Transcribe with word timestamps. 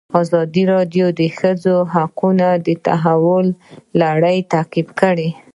ازادي 0.21 0.63
راډیو 0.73 1.05
د 1.13 1.15
د 1.19 1.21
ښځو 1.37 1.75
حقونه 1.93 2.47
د 2.65 2.67
تحول 2.85 3.47
لړۍ 4.01 4.37
تعقیب 4.51 4.87
کړې. 4.99 5.29